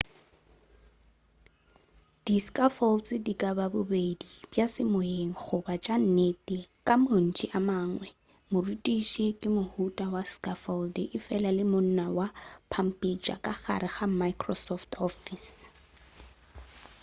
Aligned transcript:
di 2.25 2.37
scaffolds 2.47 3.09
di 3.25 3.33
ka 3.41 3.49
ba 3.57 3.65
bobedi 3.73 4.27
bja 4.51 4.65
semoyeng 4.75 5.33
goba 5.43 5.73
tša 5.83 5.95
nnete 6.01 6.57
ka 6.87 6.95
mantšu 7.05 7.45
a 7.57 7.59
mangwe 7.69 8.07
morutiši 8.51 9.25
ke 9.39 9.47
mohuta 9.57 10.05
wa 10.13 10.23
scaffold 10.33 10.95
efela 11.17 11.49
le 11.57 11.63
monna 11.71 12.05
wa 12.17 12.27
pampitša 12.71 13.35
ka 13.45 13.53
gare 13.63 13.89
ga 13.95 14.05
microsoft 14.21 14.91
office 15.07 15.49